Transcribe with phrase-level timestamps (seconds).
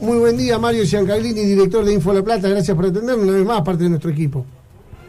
[0.00, 2.48] Muy buen día, Mario Giancarlini, director de Info La Plata.
[2.48, 4.46] Gracias por atendernos una vez más, parte de nuestro equipo.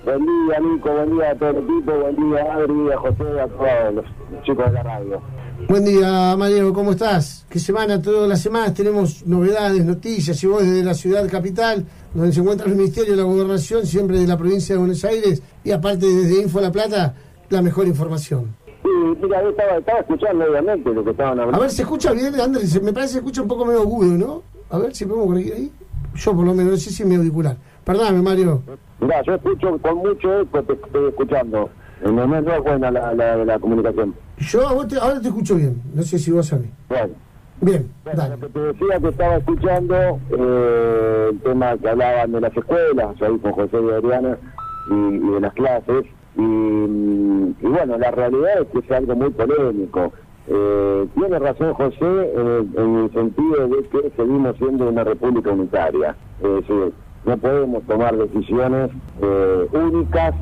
[0.04, 0.92] Buen día, Nico.
[0.92, 1.94] Buen día a todo el equipo.
[1.94, 5.22] Buen día, Adri, a José, a todos los chicos de la radio.
[5.70, 6.74] Buen día, Mario.
[6.74, 7.46] ¿Cómo estás?
[7.50, 8.02] ¿Qué semana?
[8.02, 10.44] Todas las semanas tenemos novedades, noticias.
[10.44, 14.20] Y vos desde la ciudad capital, donde se encuentra el Ministerio de la Gobernación, siempre
[14.20, 17.16] de la provincia de Buenos Aires, y aparte desde Info La Plata,
[17.50, 18.54] la mejor información.
[18.84, 18.90] Sí,
[19.22, 21.58] mira, yo estaba, estaba escuchando obviamente lo que estaban hablando.
[21.58, 22.82] A ver, ¿se escucha bien, Andrés?
[22.84, 24.51] Me parece que se escucha un poco medio agudo, ¿no?
[24.72, 25.72] A ver si podemos corregir ahí.
[26.16, 27.58] Yo por lo menos, no sé si mi auricular.
[27.84, 28.62] Perdóname, Mario.
[29.00, 31.70] Mira, yo escucho con mucho eco, te estoy escuchando.
[32.02, 34.14] En el momento es buena la, la, la comunicación.
[34.38, 35.82] Yo a vos te- ahora te escucho bien.
[35.94, 36.70] No sé si vos a mí.
[36.90, 37.14] Bueno,
[37.64, 38.38] Bien, bueno, dale.
[38.38, 39.96] lo que te decía que estaba escuchando,
[40.32, 44.38] eh, el tema que hablaban de las escuelas, ahí con José y Adriana,
[44.90, 46.06] y, y de las clases.
[46.38, 50.12] Y, y bueno, la realidad es que es algo muy polémico.
[50.48, 55.52] Eh, tiene razón José en el, en el sentido de que seguimos siendo una república
[55.52, 56.16] unitaria.
[56.42, 56.92] Es decir,
[57.26, 58.90] no podemos tomar decisiones
[59.22, 60.34] eh, únicas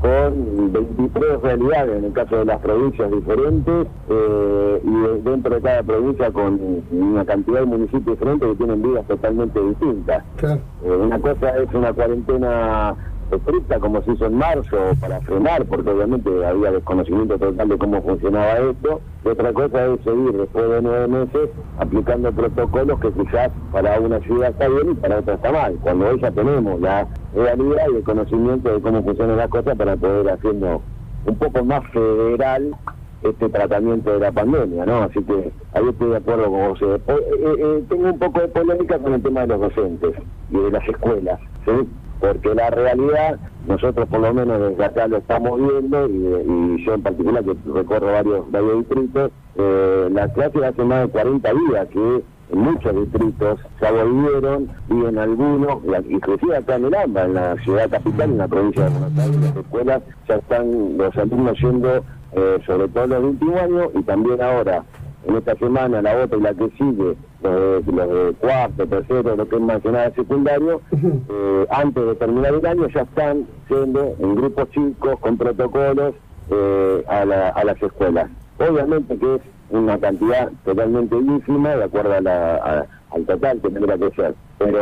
[0.00, 5.60] con 23 realidades, en el caso de las provincias diferentes, eh, y de- dentro de
[5.60, 10.24] cada provincia con una cantidad de municipios diferentes que tienen vidas totalmente distintas.
[10.38, 10.60] Claro.
[10.84, 12.96] Eh, una cosa es una cuarentena
[13.36, 18.02] estricta como se hizo en marzo para frenar, porque obviamente había desconocimiento total de cómo
[18.02, 23.50] funcionaba esto, y otra cosa es seguir después de nueve meses aplicando protocolos que quizás
[23.72, 27.08] para una ciudad está bien y para otra está mal, cuando hoy ya tenemos la
[27.34, 30.82] realidad y el conocimiento de cómo funcionan las cosas para poder haciendo
[31.26, 32.74] un poco más federal
[33.22, 35.02] este tratamiento de la pandemia, ¿no?
[35.04, 36.82] Así que ahí estoy de acuerdo con vos.
[36.82, 40.14] Eh, eh, eh, tengo un poco de polémica con el tema de los docentes
[40.50, 41.88] y de las escuelas, ¿sí?
[42.22, 47.02] Porque la realidad, nosotros por lo menos desde acá lo estamos viendo, y, yo en
[47.02, 52.22] particular que recorro varios, varios distritos, eh, las clases hace más de 40 días que
[52.54, 55.78] muchos distritos ya volvieron y en algunos,
[56.08, 59.40] inclusive acá en el AMBA, en la ciudad capital, en la provincia de Buenos Aires,
[59.40, 64.02] las escuelas ya están los alumnos yendo, eh, sobre todo los de último año, y
[64.04, 64.84] también ahora,
[65.26, 69.36] en esta semana, la otra y la que sigue, los de, los de cuarto, tercero,
[69.36, 74.34] lo que es nada secundario, eh, antes de terminar el año ya están yendo en
[74.34, 76.14] grupos chicos, con protocolos,
[76.50, 78.30] eh, a, la- a las escuelas.
[78.58, 83.70] Obviamente que es una cantidad totalmente ínfima de acuerdo a la, a- al total que
[83.70, 84.80] tendrá que ser, pero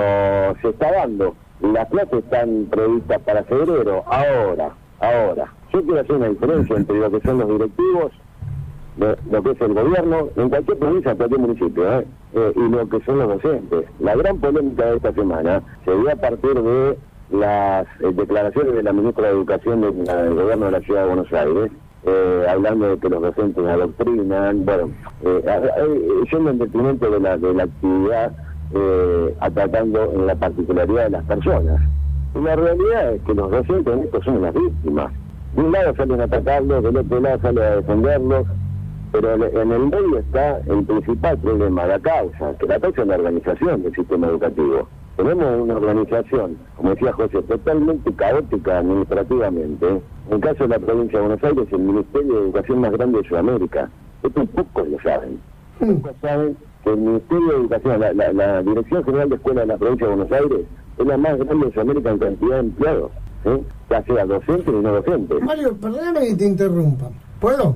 [0.63, 1.35] se está dando.
[1.61, 5.53] Las clases están previstas para febrero, ahora, ahora.
[5.73, 8.13] Yo quiero hacer una diferencia entre lo que son los directivos,
[9.01, 12.07] lo, lo que es el gobierno, en cualquier provincia, en cualquier municipio, ¿eh?
[12.35, 13.85] Eh, y lo que son los docentes.
[13.99, 16.97] La gran polémica de esta semana se dio a partir de
[17.31, 21.07] las eh, declaraciones de la ministra de Educación de del gobierno de la Ciudad de
[21.09, 21.71] Buenos Aires,
[22.49, 24.91] hablando de que los docentes adoctrinan, bueno,
[25.23, 28.33] eh, eh, yendo en detrimento de la, de la actividad,
[29.41, 31.81] atacando en la particularidad de las personas.
[32.35, 35.13] Y la realidad es que los docentes en esto son las víctimas.
[35.55, 38.47] De un lado salen a atacarlos, del otro lado salen a defenderlos,
[39.13, 43.15] pero en el medio está el principal problema, la causa, que la causa es la
[43.17, 44.89] organización del sistema educativo.
[45.17, 49.87] Tenemos una organización, como decía José, totalmente caótica administrativamente.
[49.89, 50.03] En
[50.35, 53.29] el caso de la provincia de Buenos Aires, el Ministerio de Educación más grande de
[53.29, 53.91] Sudamérica.
[54.23, 55.41] Esto pocos lo saben.
[55.79, 59.67] Pocos saben que el Ministerio de Educación, la, la- la Dirección General de Escuelas de
[59.73, 60.61] la provincia de Buenos Aires,
[60.99, 63.11] es la más grande de Sudamérica en cantidad de empleados,
[63.45, 63.51] ¿sí?
[63.91, 65.43] ya sea docentes y no docentes.
[65.43, 67.11] Mario, perdóname que te interrumpa.
[67.41, 67.75] ¿Puedo?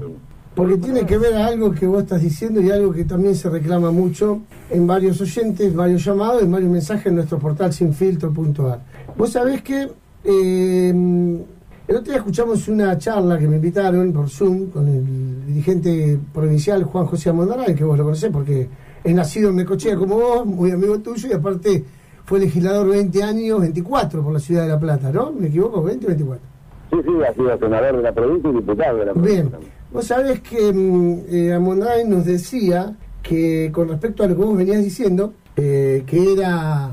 [0.55, 3.51] Porque tiene que ver a algo que vos estás diciendo y algo que también se
[3.51, 8.81] reclama mucho en varios oyentes, varios llamados y varios mensajes en nuestro portal sinfiltro.ar.
[9.17, 9.89] Vos sabés que
[10.23, 10.91] eh,
[11.87, 16.85] el otro día escuchamos una charla que me invitaron por Zoom con el dirigente provincial
[16.85, 18.69] Juan José Amondaray, que vos lo conocés porque
[19.03, 21.85] es nacido en Necochea como vos, muy amigo tuyo y aparte
[22.25, 25.31] fue legislador 20 años, 24 por la ciudad de La Plata, ¿no?
[25.33, 25.85] ¿Me equivoco?
[25.85, 26.43] ¿20 o 24?
[26.91, 29.43] Sí, sí, ha sido senador de la provincia y diputado de la provincia.
[29.43, 29.75] Bien.
[29.95, 34.83] Vos sabés que mm, eh, nos decía que con respecto a lo que vos venías
[34.83, 36.91] diciendo, eh, que era...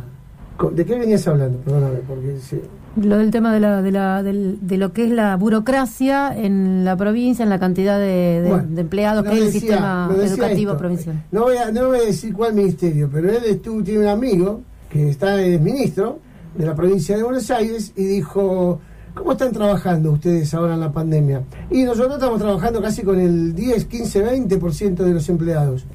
[0.73, 1.57] ¿De qué venías hablando?
[1.59, 2.37] Perdóname, porque...
[2.39, 2.61] sí.
[3.01, 6.83] Lo del tema de, la, de, la, del- de lo que es la burocracia en
[6.83, 10.11] la provincia, en la cantidad de, de- Bueno, de empleados que es el decía- sistema
[10.21, 10.77] educativo esto.
[10.77, 11.23] provincial.
[11.31, 14.61] No voy, a, no voy a decir cuál ministerio, pero él estuvo, tiene un amigo
[14.89, 16.19] que está es ministro
[16.55, 18.79] de la provincia de Buenos Aires y dijo,
[19.15, 21.43] ¿cómo están trabajando ustedes ahora en la pandemia?
[21.69, 25.85] Y nosotros estamos trabajando casi con el 10, 15, 20% de los empleados.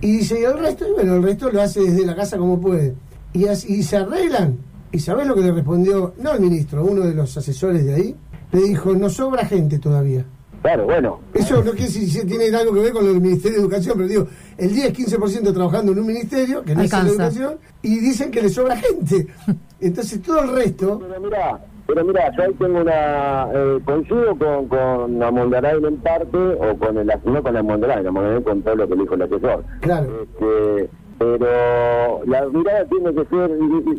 [0.00, 2.60] Y dice, y el resto, y bueno, el resto lo hace desde la casa como
[2.60, 2.94] puede.
[3.32, 4.56] Y, así- y se arreglan.
[4.92, 6.14] ¿Y sabés lo que le respondió?
[6.20, 8.16] No el ministro, uno de los asesores de ahí.
[8.52, 10.24] Le dijo, no sobra gente todavía.
[10.62, 11.20] Claro, bueno.
[11.32, 14.08] Eso no quiere decir si tiene algo que ver con el Ministerio de Educación, pero
[14.08, 14.26] digo,
[14.58, 18.48] el 10-15% trabajando en un ministerio, que no es la educación, y dicen que le
[18.50, 19.26] sobra gente.
[19.80, 20.98] Entonces todo el resto...
[20.98, 21.64] Pero mira,
[21.94, 23.48] pero mira, yo ahí tengo una...
[23.52, 27.10] Eh, coincido con, con Amondarain en parte, o con el...
[27.24, 29.64] No con Amondarain, Amondarain con todo lo que dijo el asesor.
[29.80, 30.06] Claro.
[30.22, 33.50] Este, pero la mirada tiene que ser,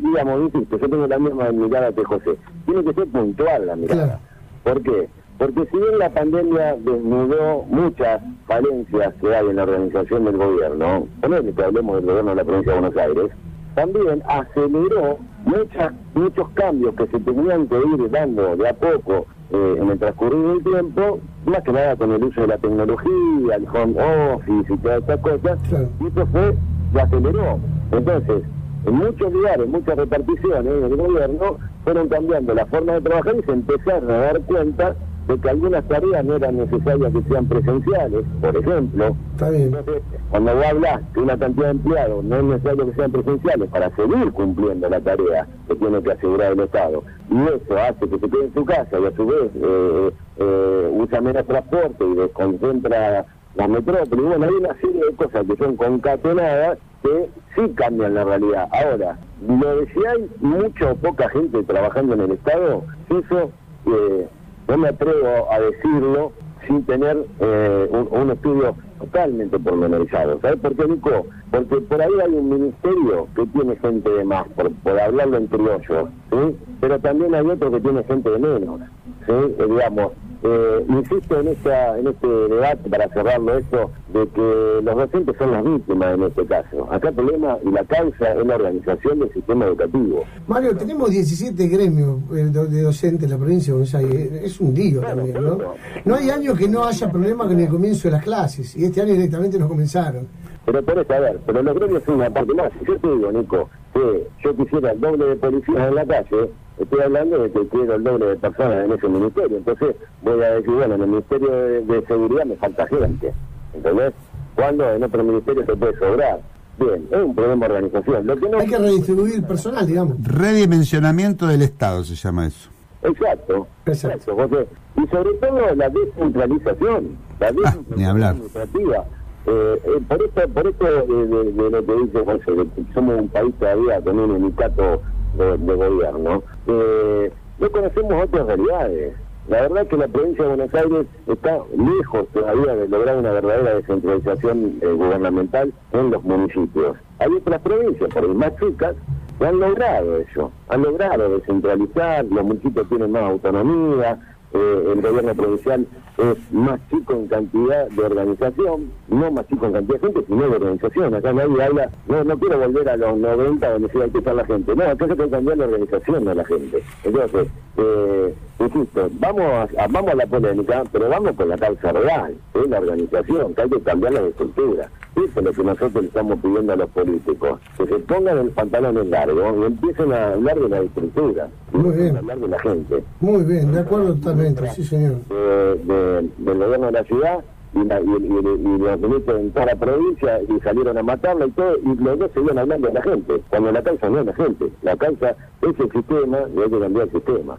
[0.02, 2.36] digamos, insisto, yo tengo la misma mirada que José,
[2.66, 4.20] tiene que ser puntual la mirada.
[4.64, 5.08] ¿Por qué?
[5.38, 11.08] Porque si bien la pandemia desnudó muchas falencias que hay en la organización del gobierno,
[11.22, 13.32] ponele que hablemos del gobierno de la provincia de Buenos Aires,
[13.76, 19.76] también aceleró muchas, muchos cambios que se tenían que ir dando de a poco eh,
[19.80, 23.68] en el transcurrir del tiempo, más que nada con el uso de la tecnología, el
[23.74, 23.96] home
[24.34, 25.60] office y todas estas cosas,
[26.00, 26.56] y eso fue,
[26.94, 27.60] se aceleró.
[27.92, 28.44] Entonces,
[28.86, 33.52] en muchos lugares, muchas reparticiones del gobierno fueron cambiando la forma de trabajar y se
[33.52, 34.96] empezaron a dar cuenta
[35.32, 39.16] de que algunas tareas no eran necesarias que sean presenciales, por ejemplo.
[39.40, 43.70] Entonces, cuando vos hablas que una cantidad de empleados no es necesario que sean presenciales
[43.70, 48.20] para seguir cumpliendo la tarea que tiene que asegurar el Estado, y eso hace que
[48.20, 52.16] se quede en su casa y a su vez eh, eh, usa menos transporte y
[52.16, 53.26] desconcentra
[53.56, 58.24] la metrópoli, bueno, hay una serie de cosas que son concatenadas que sí cambian la
[58.24, 58.68] realidad.
[58.72, 59.18] Ahora,
[59.48, 63.52] lo de si hay mucha o poca gente trabajando en el Estado, eso...
[63.88, 64.28] Eh,
[64.72, 66.32] no me atrevo a decirlo
[66.66, 70.40] sin tener eh, un, estudio totalmente pormenorizado.
[70.40, 71.26] ¿Sabes por qué, Nico?
[71.52, 76.10] Porque por ahí hay un ministerio que tiene gente de más, por, hablarlo entre ellos,
[76.30, 76.56] ¿sí?
[76.80, 78.80] Pero también hay otro que tiene gente de menos,
[79.26, 79.34] ¿sí?
[79.34, 84.96] Eh, digamos, eh, insisto en, esta, en este debate, para cerrarlo esto, de que los
[84.96, 86.92] docentes son las víctimas en este caso.
[86.92, 90.24] Acá el problema y la causa es la organización del sistema educativo.
[90.48, 94.32] Mario, tenemos 17 gremios eh, de docentes en la provincia de Buenos Aires.
[94.44, 95.58] Es un lío también, ¿no?
[96.06, 99.02] No hay año que no haya problema con el comienzo de las clases, y este
[99.02, 100.28] año directamente nos comenzaron.
[100.66, 102.72] Pero por eso, a ver, pero los gremios son una parte más.
[102.80, 106.52] Si yo te digo, Nico, que yo quisiera el doble de policías en la calle,
[106.84, 109.58] estoy hablando de que quiero el doble de personas en ese ministerio.
[109.58, 113.34] Entonces voy a decir, bueno, en el Ministerio de, Seguridad me falta gente.
[113.74, 114.14] Entonces,
[114.56, 116.42] cuando en otro ministerio se puede sobrar?
[116.80, 118.28] Bien, es un problema de organización.
[118.28, 118.60] Lo que no...
[118.60, 120.18] Hay que redistribuir personal, digamos.
[120.24, 122.70] Redimensionamiento del Estado se llama eso.
[123.04, 124.68] Exacto, exacto, José.
[124.96, 129.06] Y sobre todo la descentralización, la ah, descentralización administrativa.
[129.48, 133.54] Eh, eh, por esto, por esto de, lo que dice José, que somos un país
[133.58, 135.02] todavía con un unicato
[135.36, 139.14] de, gobierno, eh, no conocemos otras realidades.
[139.48, 143.32] La verdad es que la provincia de Buenos Aires está lejos todavía de lograr una
[143.32, 146.98] verdadera descentralización eh, gubernamental en los municipios.
[147.20, 148.96] Hay otras provincias, por ahí más chicas,
[149.40, 154.20] que han logrado eso, han logrado descentralizar, los municipios tienen más autonomía,
[154.54, 155.88] eh, el gobierno provincial
[156.18, 160.50] es más chico en cantidad de organización, no más chico en cantidad de gente, sino
[160.50, 161.16] de organización.
[161.16, 164.36] Acá nadie habla, no, no quiero volver a los 90 donde se hay que estar
[164.36, 164.76] la gente.
[164.76, 166.84] No, acá se puede cambiar la organización de la gente.
[167.04, 172.36] Entonces, eh, insisto, vamos a, vamos a la polémica, pero vamos con la causa real,
[172.54, 174.90] es la organización, que hay que cambiar la estructura.
[175.16, 178.50] Eso es lo que nosotros le estamos pidiendo a los políticos, que se pongan el
[178.52, 182.16] pantalón en largo y empiecen a hablar de la estructura, Muy bien.
[182.16, 183.04] a hablar de la gente.
[183.20, 185.16] Muy bien, de acuerdo totalmente, sí señor.
[185.28, 187.44] del gobierno de la ciudad
[187.74, 191.96] y, y, los ministros en toda la provincia y salieron a matarla y todo, y
[191.96, 194.96] los dos seguían hablando de la gente, cuando la causa no es la gente, la
[194.98, 197.58] causa es el sistema y hay que cambiar el sistema.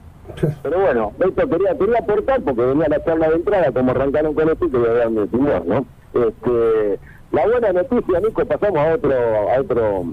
[0.62, 4.48] Pero bueno, esto quería, quería aportar porque venía la charla de entrada, como arrancaron con
[4.48, 5.86] esto, y que voy a dar mi opinión, ¿no?
[6.14, 6.98] Este,
[7.32, 10.04] la buena noticia, Nico, pasamos a otro, a otro,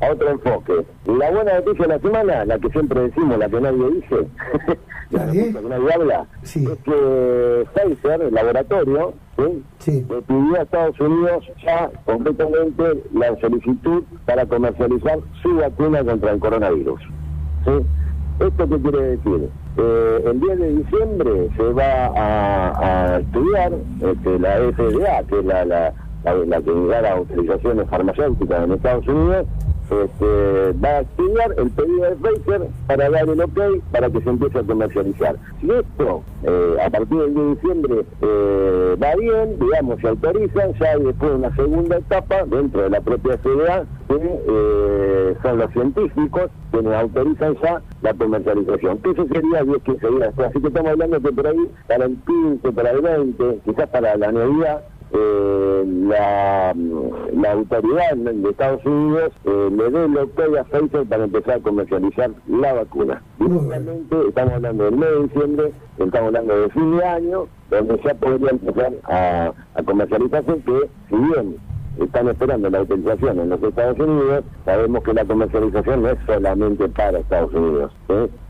[0.00, 0.86] a otro enfoque.
[1.06, 4.28] La buena noticia de la semana, la que siempre decimos, la que nadie dice,
[5.10, 9.14] la que nadie habla, es que Pfizer, el laboratorio,
[9.80, 10.06] ¿sí?
[10.08, 16.38] le pidió a Estados Unidos ya completamente la solicitud para comercializar su vacuna contra el
[16.38, 17.00] coronavirus.
[17.64, 18.44] ¿sí?
[18.46, 19.50] ¿Esto qué quiere decir?
[19.76, 25.64] Eh, el 10 de diciembre se va a, estudiar este, la FDA, que es la
[25.64, 29.46] la, que da las autorizaciones farmacéuticas en Estados Unidos,
[29.90, 33.58] este, va a estudiar el pedido de Pfizer para dar el ok
[33.90, 35.36] para que se empiece a comercializar.
[35.60, 40.74] Si esto eh, a partir del 10 de diciembre eh, va bien, digamos, se autorizan,
[40.74, 45.72] ya hay después una segunda etapa dentro de la propia FDA que eh, son los
[45.72, 48.98] científicos quienes autorizan ya la comercialización.
[48.98, 52.16] Que eso sería 10, 15 días Así que estamos hablando que por ahí para el
[52.26, 59.32] 15, para el 20, quizás para la Navidad, eh, la, la, autoridad de Estados Unidos
[59.44, 63.22] eh, le dé el ok a Pfizer para empezar a comercializar la vacuna.
[63.38, 68.14] Directamente estamos hablando del mes de diciembre, estamos hablando de fin de año, donde ya
[68.14, 71.56] podría empezar a, a comercializarse que si bien
[72.04, 76.88] están esperando la autorización en los Estados Unidos, sabemos que la comercialización no es solamente
[76.88, 77.92] para Estados Unidos.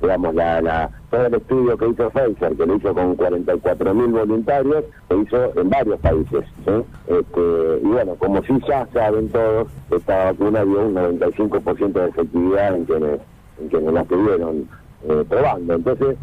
[0.01, 4.09] Digamos, la, la, todo el estudio que hizo Pfizer, que lo hizo con 44 mil
[4.09, 6.45] voluntarios, se hizo en varios países.
[6.67, 6.83] ¿eh?
[7.07, 12.75] Este, y bueno, como sí ya saben todos, esta vacuna dio un 95% de efectividad
[12.75, 13.21] en quienes,
[13.61, 14.69] en quienes la estuvieron
[15.09, 15.75] eh, probando.
[15.75, 16.17] Entonces,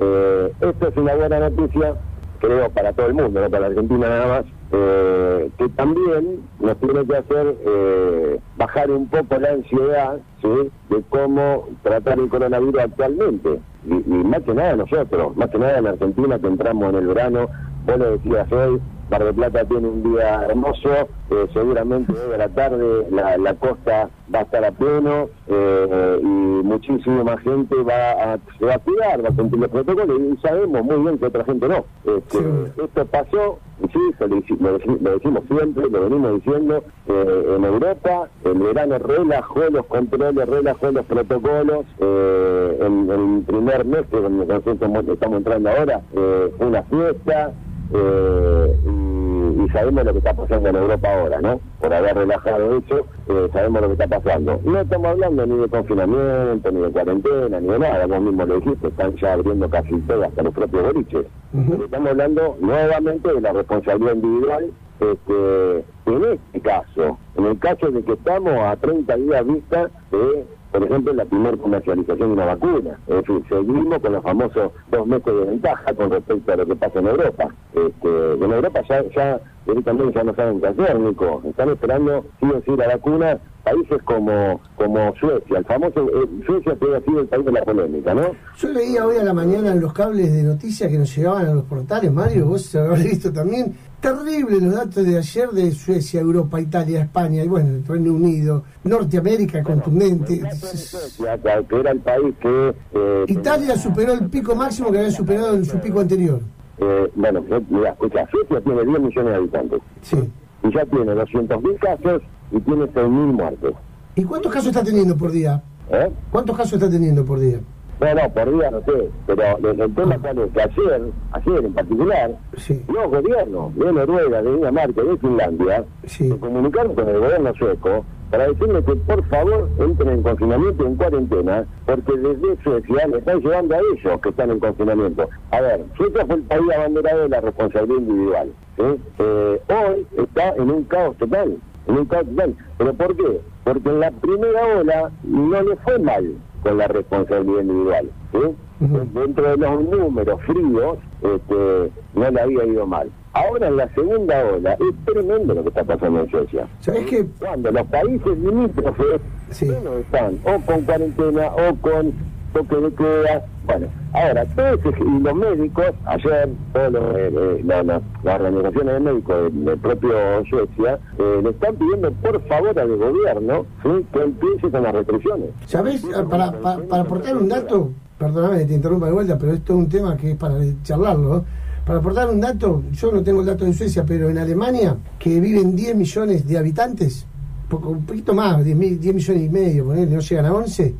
[0.00, 1.94] eh, esto es una buena noticia,
[2.38, 7.06] creo, para todo el mundo, no para Argentina nada más, eh, que también nos tiene
[7.06, 10.70] que hacer eh, bajar un poco la ansiedad ¿sí?
[10.90, 13.60] de cómo tratar el coronavirus actualmente.
[13.86, 17.06] Y, y, más que nada nosotros, más que nada en Argentina que entramos en el
[17.06, 17.48] verano,
[17.86, 22.38] vos lo decías hoy, Mar del Plata tiene un día hermoso, eh, seguramente hoy a
[22.38, 27.74] la tarde la, la, costa va a estar a pleno eh, y muchísima más gente
[27.82, 31.18] va a, se va a cuidar, va a cumplir los protocolos y sabemos muy bien
[31.18, 31.84] que otra gente no.
[32.04, 32.44] Este, sí.
[32.82, 38.28] Esto pasó, y sí, lo, lo, lo, decimos siempre, lo venimos diciendo, eh, en Europa
[38.44, 44.78] el verano relajó los controles, relajó los protocolos, eh, en, el primer mes que nosotros
[45.08, 47.52] estamos entrando ahora, eh, una fiesta,
[47.92, 51.60] eh, y, y, sabemos lo que está pasando en Europa ahora, ¿no?
[51.80, 54.60] Por haber relajado eso, eh, sabemos lo que está pasando.
[54.64, 58.56] No estamos hablando ni de confinamiento, ni de cuarentena, ni de nada, vos mismo lo
[58.56, 61.26] dijiste, están ya abriendo casi todo, hasta los propios boliches.
[61.52, 61.84] Uh -huh.
[61.84, 68.02] Estamos hablando nuevamente de la responsabilidad individual este, en este caso, en el caso de
[68.02, 72.98] que estamos a 30 días vista de por ejemplo, la primera comercialización de una vacuna.
[73.06, 76.76] Es decir, seguimos con los famosos dos meses de ventaja con respecto a lo que
[76.76, 77.48] pasa en Europa.
[77.72, 81.42] Este, en Europa ya, ya directamente ya no saben qué hacer, Nico.
[81.44, 86.74] Están esperando sí o sí la vacuna países como como Suecia, el famoso eh, Suecia
[86.76, 88.30] que ha sido el país de la polémica, ¿no?
[88.56, 91.52] Yo leía hoy a la mañana en los cables de noticias que nos llegaban a
[91.52, 96.60] los portales, Mario, vos habrás visto también, terrible los datos de ayer de Suecia, Europa,
[96.60, 100.40] Italia, España y bueno, Reino Unido, Norteamérica bueno, contundente.
[100.54, 102.74] Suecia, que era el país que...
[102.94, 106.40] Eh, Italia superó el pico máximo que había superado en su pico anterior.
[106.80, 109.80] Eh, bueno, mira, escucha, Suecia tiene 10 millones de habitantes.
[110.02, 110.32] Sí.
[110.62, 113.74] Y ya tiene 200.000 casos y tiene 6.000 muertos.
[114.14, 115.62] ¿Y cuántos casos está teniendo por día?
[115.90, 116.10] ¿Eh?
[116.30, 117.60] ¿Cuántos casos está teniendo por día?
[118.00, 121.64] No, no, por día no sé, pero el, el tema cuál es que ayer, ayer
[121.64, 122.84] en particular, sí.
[122.86, 126.28] los gobiernos de Noruega, de Dinamarca y de Finlandia sí.
[126.28, 130.96] se comunicaron con el gobierno sueco para decirle que por favor entren en confinamiento en
[130.96, 135.28] cuarentena, porque desde Suecia le están llevando a ellos que están en confinamiento.
[135.50, 138.48] A ver, Suecia fue el país abanderado de la responsabilidad individual.
[138.76, 138.82] ¿sí?
[139.18, 141.56] Eh, hoy está en un caos total,
[141.86, 142.54] en un caos total.
[142.76, 143.40] ¿Pero por qué?
[143.64, 148.10] Porque en la primera ola no le fue mal con la responsabilidad individual.
[148.32, 148.38] ¿sí?
[148.38, 149.12] Uh -huh.
[149.12, 153.10] Dentro de los números fríos, este, no le había ido mal.
[153.32, 156.68] Ahora en la segunda ola es tremendo lo que está pasando en Suecia.
[156.80, 157.26] ¿Sabes qué?
[157.38, 159.20] Cuando los países limítrofes
[159.50, 159.66] sí.
[159.66, 162.12] bueno, están o con cuarentena o con
[162.52, 163.44] toque de queda.
[163.66, 169.00] Bueno, ahora, todos y los médicos, ayer, todas eh, eh, la, la, las organizaciones de
[169.00, 170.10] médicos del propio
[170.48, 174.06] Suecia, eh, le están pidiendo por favor al gobierno ¿sí?
[174.12, 175.50] que empiece con las restricciones.
[175.66, 176.02] ¿Sabes?
[176.30, 179.78] Para, para, para aportar un dato, perdóname que te interrumpa de vuelta, pero esto es
[179.78, 181.44] un tema que es para charlarlo.
[181.88, 185.40] Para aportar un dato, yo no tengo el dato de Suecia, pero en Alemania, que
[185.40, 187.24] viven 10 millones de habitantes,
[187.70, 190.94] un poquito más, 10, 10 millones y medio, ponele, no llegan a 11,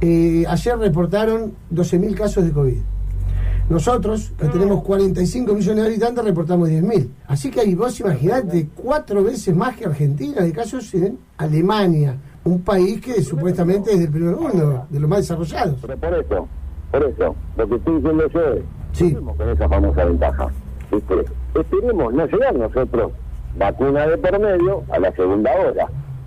[0.00, 2.78] eh, ayer reportaron 12.000 casos de COVID.
[3.68, 7.06] Nosotros, que tenemos 45 millones de habitantes, reportamos 10.000.
[7.26, 12.62] Así que ahí vos imaginate cuatro veces más que Argentina de casos en Alemania, un
[12.62, 15.76] país que supuestamente es del primer mundo, de los más desarrollados.
[15.82, 16.48] Pero por eso,
[16.90, 18.62] por eso, lo que estoy diciendo yo es,
[18.94, 19.14] sí.
[19.14, 20.48] con esa famosa ventaja.
[20.90, 21.24] ¿viste?
[21.54, 23.12] Esperemos no llegar nosotros
[23.56, 25.86] vacuna de por medio a la segunda hora.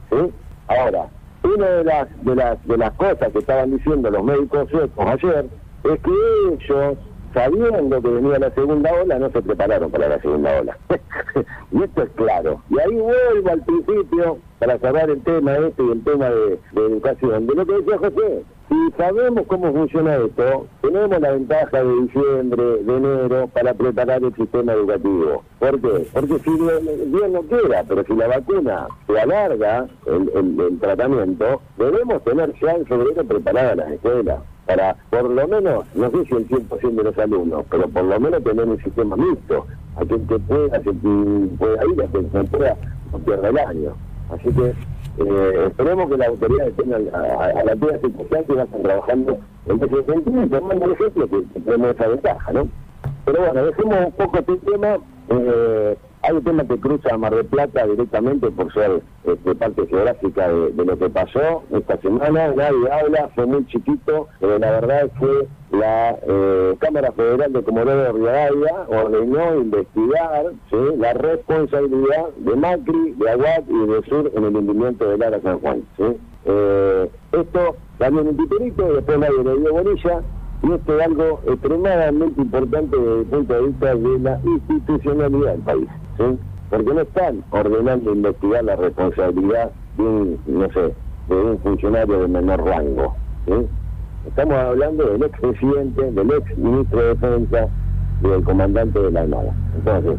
[0.10, 0.34] ¿sí?
[0.68, 1.08] Ahora,
[1.44, 5.46] una de las, de las de las cosas que estaban diciendo los médicos suecos ayer
[5.84, 6.12] es que
[6.52, 6.98] ellos
[7.34, 10.78] sabiendo que venía la segunda ola no se prepararon para la segunda ola
[11.72, 15.92] y esto es claro y ahí vuelvo al principio para cerrar el tema este y
[15.92, 20.68] el tema de, de educación de lo que decía José si sabemos cómo funciona esto,
[20.82, 25.44] tenemos la ventaja de diciembre, de enero, para preparar el sistema educativo.
[25.60, 26.08] ¿Por qué?
[26.14, 32.54] Porque si Dios no quiera, pero si la vacuna se alarga el, tratamiento, debemos tener
[32.60, 36.96] ya en febrero preparadas las escuelas para, por lo menos, no sé si el 100%
[36.96, 40.82] de los alumnos, pero por lo menos tener un sistema mixto, a quien que pueda,
[40.82, 42.78] que pueda ir, a quien no pueda,
[43.14, 43.96] no pierda el año.
[44.30, 44.74] Así que
[45.18, 49.38] eh, esperemos que las autoridades tengan a, a, a la pura circunstancia y vayan trabajando
[49.66, 52.68] en ese sentido, tomando el ejemplo que tenemos esa ventaja, ¿no?
[53.26, 54.98] Pero bueno, dejemos un poco este tema.
[55.30, 55.98] Eh,
[56.28, 60.74] hay un tema que cruza Mar del Plata directamente por ser este, parte geográfica de,
[60.74, 62.54] lo que pasó esta semana.
[62.54, 67.64] Nadie habla, fue muy chiquito, pero la verdad es que la eh, Cámara Federal de
[67.64, 70.46] Comodoro Rivadavia ordenó investigar
[70.98, 75.60] la responsabilidad de Macri, de Aguad y de Sur en el hundimiento del Lara San
[75.60, 75.84] Juan.
[76.46, 80.22] Eh, esto en un titulito y después nadie le dio bolilla
[80.64, 85.62] y esto es algo extremadamente importante desde el punto de vista de la institucionalidad del
[85.62, 85.88] país,
[86.70, 90.94] porque no están ordenando investigar la responsabilidad de un, no sé,
[91.30, 93.16] de un funcionario de menor rango.
[94.28, 97.68] Estamos hablando del ex presidente, del ex ministro de Defensa
[98.24, 99.56] y del comandante de la Armada.
[99.76, 100.18] Entonces,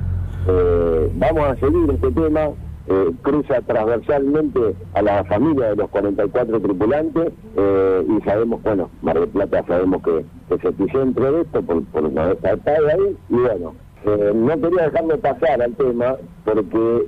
[0.49, 2.49] eh, vamos a seguir este tema,
[2.87, 9.21] eh, cruza transversalmente a la familia de los 44 tripulantes eh, y sabemos, bueno, Mar
[9.21, 13.35] del Plata sabemos que, que se epicentro de esto por, por una vez ahí y
[13.35, 13.75] bueno,
[14.05, 17.07] eh, no quería dejarme pasar al tema porque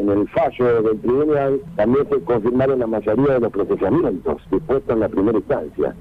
[0.00, 5.00] en el fallo del tribunal también se confirmaron la mayoría de los procesamientos dispuestos en
[5.00, 5.94] la primera instancia.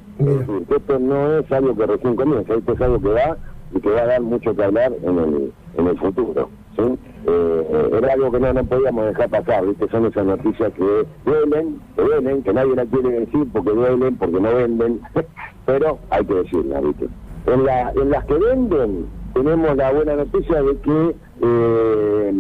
[0.75, 3.37] esto no es algo que recién comienza, esto es algo que va
[3.73, 6.49] y que va a dar mucho que hablar en el, en el futuro.
[6.75, 6.97] ¿sí?
[7.27, 9.87] Eh, era algo que no, no podíamos dejar pasar, ¿viste?
[9.89, 14.39] Son esas noticias que duelen, que duelen, que nadie la quiere decir porque duelen, porque
[14.39, 15.01] no venden,
[15.65, 17.07] pero hay que decirla, ¿viste?
[17.47, 22.33] En, la, en las que venden tenemos la buena noticia de que eh,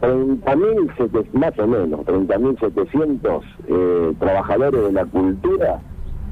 [0.00, 5.80] 30.000, más o menos, 30.700 eh, trabajadores de la cultura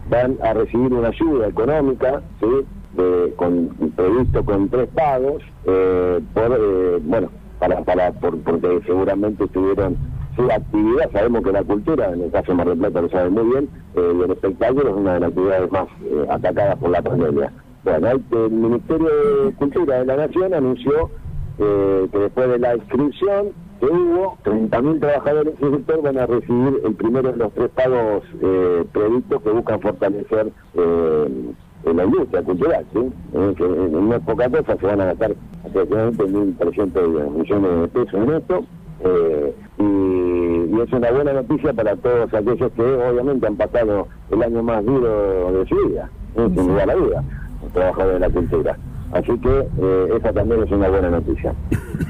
[0.08, 2.46] van a recibir una ayuda económica, ¿sí?
[3.94, 9.96] previsto con tres pagos, eh, por, eh, bueno, para, para, por, porque seguramente tuvieron
[10.34, 13.28] su actividad, sabemos que la cultura, en el caso de Mar del Plata lo sabe
[13.28, 15.88] muy bien, eh, y el espectáculo es una de las actividades más
[16.30, 17.52] atacadas por la pandemia.
[17.88, 19.09] Bueno, el Ministerio
[19.45, 21.11] de Cultura de la Nación anunció
[21.57, 23.49] que después de la inscripción
[23.80, 28.25] que hubo, 30.000 trabajadores del sector van a recibir el primero de los tres pagos
[28.92, 33.10] previstos que buscan fortalecer en la industria cultural, ¿sí?
[33.56, 35.34] que en una poca cosa se van a gastar
[35.65, 38.65] aproximadamente 1.300 millones de pesos en esto,
[39.00, 44.62] eh, y, es una buena noticia para todos aquellos que obviamente han pasado el año
[44.62, 47.25] más duro de su vida, sin duda la vida,
[47.73, 48.78] trabajadores de la cultura.
[49.13, 51.54] Así que eh, esa también es una buena noticia.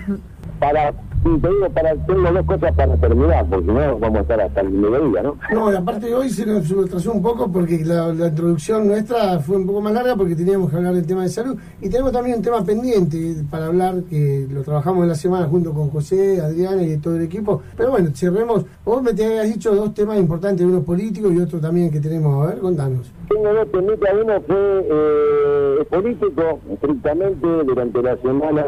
[0.58, 0.92] Para
[1.24, 4.40] Sí, te digo, para, tengo dos cosas para terminar, porque si no vamos a estar
[4.40, 5.36] hasta el mediodía, ¿no?
[5.52, 9.66] No, y aparte hoy se nos retrasó un poco porque la, introducción nuestra fue un
[9.66, 12.42] poco más larga porque teníamos que hablar del tema de salud y tenemos también un
[12.42, 16.96] tema pendiente para hablar que lo trabajamos en la semana junto con José, Adriana y
[16.98, 17.62] todo el equipo.
[17.76, 18.64] Pero bueno, cerremos.
[18.84, 22.46] Vos me te habías dicho dos temas importantes, uno político y otro también que tenemos.
[22.46, 23.10] A ver, contanos.
[23.28, 28.64] Tengo dos temitas, uno fue eh, político, estrictamente, durante la semana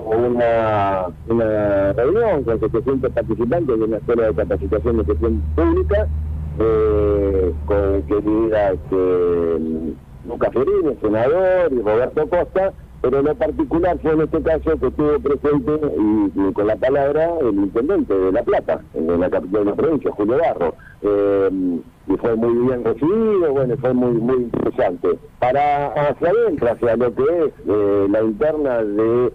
[0.00, 0.26] hubo
[1.28, 6.08] una, reunión con 700 participantes de una escuela de capacitación de gestión pública,
[6.60, 9.60] eh, con que diga este,
[10.28, 12.72] Lucas Ferini, senador, y Roberto Costa,
[13.04, 15.78] pero lo particular fue en este caso que estuvo presente
[16.34, 20.10] y, con la palabra el intendente de La Plata, en la capital de la provincia,
[20.12, 20.74] Julio Barro.
[21.02, 25.18] Eh, y fue muy bien recibido, bueno, fue muy muy interesante.
[25.38, 29.32] Para hacia adentro, hacia lo que es eh, la interna de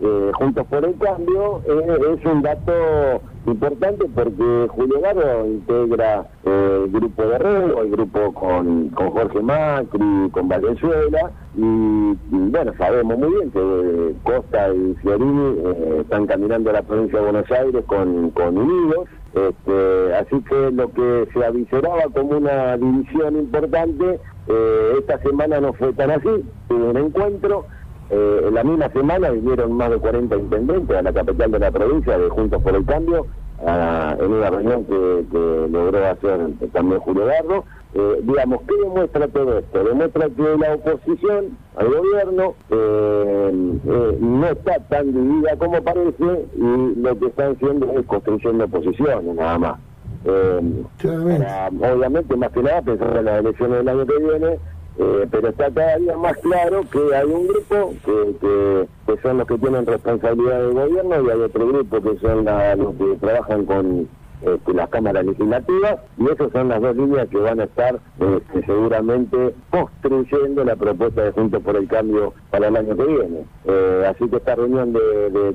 [0.00, 7.22] eh, Juntos por el Cambio, es un dato importante porque Julio Garro integra el grupo
[7.22, 13.50] de Rego, el grupo con, con Jorge Macri, con Valenzuela, y, bueno, sabemos muy bien
[13.50, 15.56] que Costa y Fiorini
[16.00, 20.92] están caminando a la provincia de Buenos Aires con, con Unidos, este, así que lo
[20.92, 24.20] que se avisoraba como una división importante,
[24.98, 27.66] esta semana no fue tan así, tuvo un encuentro,
[28.10, 31.70] eh, en la misma semana vinieron más de 40 intendentes a la capital de la
[31.70, 33.26] provincia de Juntos por el Cambio,
[33.62, 36.40] en una reunión que, logró hacer
[36.72, 37.64] también Julio Garro.
[37.92, 39.84] Eh, digamos, ¿qué demuestra todo esto?
[39.84, 43.50] Demuestra que la oposición al gobierno eh,
[44.20, 49.58] no está tan dividida como parece y lo que están haciendo es construyendo oposiciones nada
[49.58, 49.80] más.
[50.24, 54.58] obviamente, más que nada, pensar en las elecciones del año que viene,
[54.98, 59.46] eh, pero está cada día más claro que hay un grupo que, que, son los
[59.46, 64.08] que tienen responsabilidad del gobierno y hay otro grupo que son los que trabajan con,
[64.42, 68.64] este, las cámaras legislativas y esas son las dos líneas que van a estar este,
[68.64, 73.44] seguramente construyendo la propuesta de Juntos por el Cambio para el año que viene.
[73.66, 75.00] Eh, así que esta reunión de,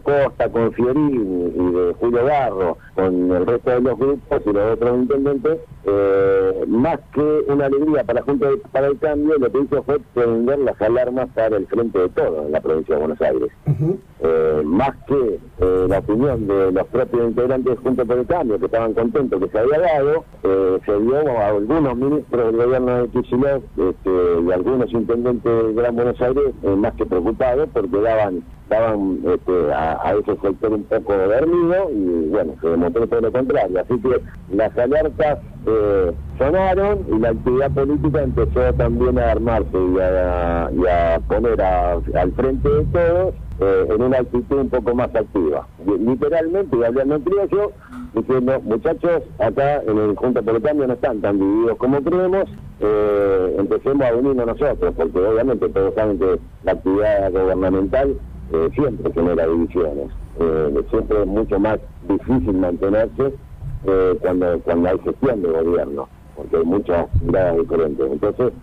[0.03, 4.73] Costa con Fiorini y de Julio Garro con el resto de los grupos y los
[4.73, 9.83] otros intendentes, eh, más que una alegría para Juntos para el Cambio, lo que hizo
[9.83, 13.49] fue prender las alarmas para el frente de todo en la provincia de Buenos Aires.
[14.21, 18.93] Eh, más que la opinión de los propios integrantes Juntos por el Cambio, que estaban
[18.93, 20.23] contentos que se había dado,
[20.85, 25.95] se dio a algunos ministros del gobierno de Kicillof este, y algunos intendentes de Gran
[25.95, 31.89] Buenos Aires más que preocupados porque daban daban este, a, ese sector un poco dormido
[31.91, 33.79] y bueno, se demostró todo lo contrario.
[33.79, 34.21] Así que
[34.55, 41.61] las alertas eh, sonaron y la actividad política empezó también a armarse y a, poner
[41.61, 45.67] al frente de todos eh, en una actitud un poco más activa.
[45.85, 47.71] Literalmente, y hablando en criollo,
[48.13, 52.45] diciendo, muchachos, acá en el Junta por el Cambio no están tan divididos como creemos,
[52.81, 58.17] eh, empecemos a unirnos nosotros, porque obviamente todos saben que la actividad gubernamental
[58.53, 60.11] eh, siempre genera divisiones.
[60.39, 63.33] Eh, siempre es mucho más difícil mantenerse
[63.85, 68.11] eh, cuando, cuando hay gestión de gobierno, porque hay muchas miradas diferentes.
[68.11, 68.53] Entonces,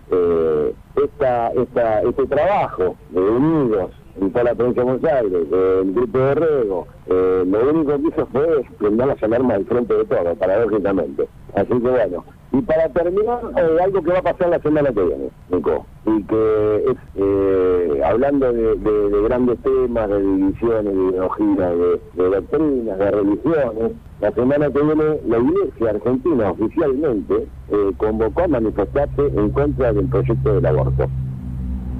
[1.03, 3.91] esta, esta, este trabajo de unidos
[4.21, 8.27] en toda la provincia de Buenos Aires, el grupo de Rego, lo único que hizo
[8.27, 11.29] fue prender las alarmas al frente de todo, paradójicamente.
[11.55, 15.03] Así que bueno, y para terminar, eh, algo que va a pasar la semana que
[15.03, 22.29] viene, Nico, y que es, eh, hablando de, grandes temas, de divisiones, de ideología, de,
[22.29, 29.27] doctrinas, de religiones, la semana que viene la Iglesia Argentina oficialmente eh, convocó a manifestarse
[29.35, 31.09] en contra del proyecto del aborto.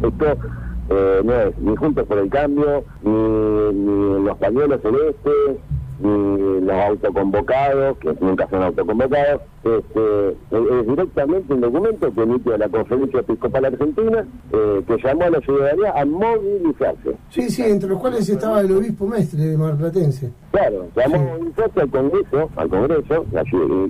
[0.03, 0.37] Esto
[1.25, 5.57] no es ni Juntos por el Cambio, ni, ni los pañuelos celestes,
[6.01, 12.69] ni los autoconvocados, que nunca son autoconvocados, este, es directamente un documento que emite la
[12.69, 17.17] Conferencia Episcopal Argentina eh, que llamó a la ciudadanía a movilizarse.
[17.31, 20.33] Sí, sí, entre los cuales estaba el obispo mestre de Marplatense.
[20.51, 23.25] Claro, llamó a movilizarse al Congreso, al Congreso,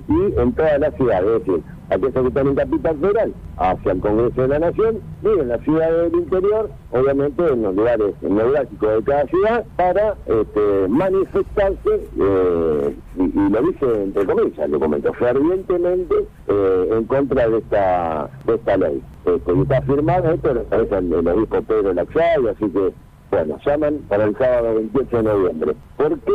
[0.07, 3.99] y en toda la ciudad, es decir, aquellos que están en Capital Federal, hacia el
[3.99, 9.03] Congreso de la Nación, viven la ciudad del interior, obviamente en los lugares neurálgicos de
[9.03, 12.95] cada ciudad, para este, manifestarse, eh,
[13.33, 16.15] y, lo dice entre comillas, lo comento, fervientemente
[16.47, 19.01] eh, en contra de esta, de esta ley.
[19.25, 22.93] Este, y está firmado esto, lo el, obispo Pedro Laxay, así que
[23.33, 25.75] bueno, llaman para el sábado 28 de noviembre.
[25.97, 26.31] ¿Por qué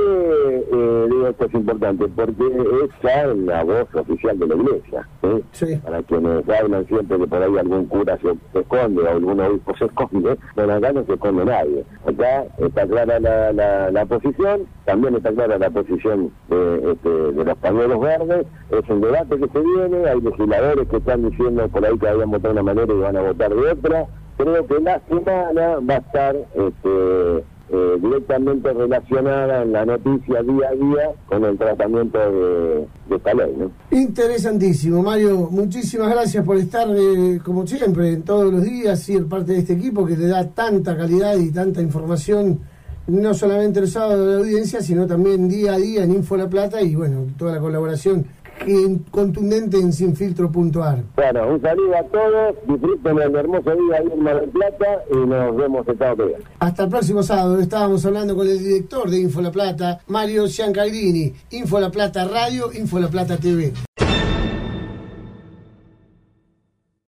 [0.72, 2.08] eh, digo esto es importante?
[2.08, 5.08] Porque es ya la voz oficial de la iglesia.
[5.84, 9.84] Para quienes hablan siempre que por ahí algún cura se, esconde o algún obispo se
[9.84, 11.84] esconde, bueno, acá no se esconde nadie.
[12.04, 17.58] Acá está clara la, la, posición, también está clara la posición de, este, de los
[17.58, 18.44] pañuelos verdes.
[18.70, 22.32] Es un debate que se viene, hay legisladores que están diciendo por ahí que habían
[22.32, 24.08] votado de una manera y van a votar de otra
[24.38, 30.68] creo que la semana va a estar este, eh, directamente relacionada en la noticia día
[30.68, 33.53] a día con el tratamiento de, esta ley.
[33.90, 35.48] Interesantísimo, Mario.
[35.51, 40.07] Muchísimas gracias por estar, eh, como siempre, todos los días, ser parte de este equipo
[40.07, 42.61] que te da tanta calidad y tanta información,
[43.09, 46.48] no solamente el sábado de la audiencia, sino también día a día en Info La
[46.48, 48.24] Plata y, bueno, toda la colaboración
[49.10, 51.04] contundente en sinfiltro.ar.
[51.16, 55.16] Bueno, un saludo a todos, disfruten el hermoso día ahí en Mar del Plata y
[55.16, 59.40] nos vemos el sábado Hasta el próximo sábado, estábamos hablando con el director de Info
[59.40, 63.72] La Plata, Mario Ciancagrini, Info La Plata Radio, Info La Plata TV.